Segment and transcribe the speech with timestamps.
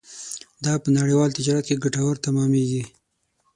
[0.65, 2.83] دا په نړیوال تجارت کې ګټور تمامېږي.